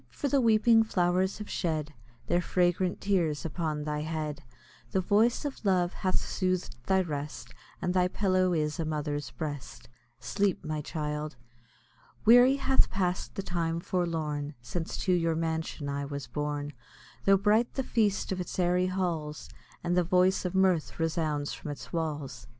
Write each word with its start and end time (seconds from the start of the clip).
for 0.09 0.27
the 0.27 0.41
weeping 0.41 0.83
flowers 0.83 1.37
have 1.37 1.47
shed 1.47 1.93
Their 2.25 2.41
fragrant 2.41 2.99
tears 3.01 3.45
upon 3.45 3.83
thy 3.83 3.99
head, 3.99 4.41
The 4.93 4.99
voice 4.99 5.45
of 5.45 5.63
love 5.63 5.93
hath 5.93 6.15
sooth'd 6.15 6.75
thy 6.87 7.01
rest, 7.01 7.53
And 7.83 7.93
thy 7.93 8.07
pillow 8.07 8.51
is 8.51 8.79
a 8.79 8.83
mother's 8.83 9.29
breast. 9.29 9.89
Sleep, 10.19 10.65
my 10.65 10.81
child! 10.81 11.35
Weary 12.25 12.55
hath 12.55 12.89
pass'd 12.89 13.35
the 13.35 13.43
time 13.43 13.79
forlorn, 13.79 14.55
Since 14.59 14.97
to 15.05 15.13
your 15.13 15.35
mansion 15.35 15.87
I 15.87 16.05
was 16.05 16.25
borne, 16.25 16.73
Tho' 17.25 17.37
bright 17.37 17.71
the 17.75 17.83
feast 17.83 18.31
of 18.31 18.41
its 18.41 18.57
airy 18.57 18.87
halls, 18.87 19.51
And 19.83 19.95
the 19.95 20.03
voice 20.03 20.45
of 20.45 20.55
mirth 20.55 20.99
resounds 20.99 21.53
from 21.53 21.69
its 21.69 21.93
walls. 21.93 22.47